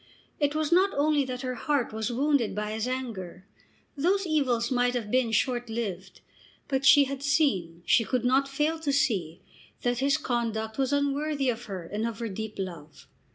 It 0.39 0.55
was 0.55 0.71
not 0.71 0.89
only 0.95 1.23
that 1.25 1.43
her 1.43 1.53
heart 1.53 1.93
was 1.93 2.11
wounded 2.11 2.55
by 2.55 2.71
his 2.71 2.87
anger. 2.87 3.45
Those 3.95 4.25
evils 4.25 4.71
might 4.71 4.95
have 4.95 5.11
been 5.11 5.31
short 5.31 5.69
lived. 5.69 6.21
But 6.67 6.83
she 6.87 7.03
had 7.03 7.21
seen, 7.21 7.83
she 7.85 8.03
could 8.03 8.25
not 8.25 8.47
fail 8.47 8.79
to 8.79 8.91
see, 8.91 9.41
that 9.83 9.99
his 9.99 10.17
conduct 10.17 10.79
was 10.79 10.91
unworthy 10.91 11.49
of 11.49 11.65
her 11.65 11.83
and 11.85 12.07
of 12.07 12.17
her 12.17 12.29
deep 12.29 12.55
love. 12.57 13.05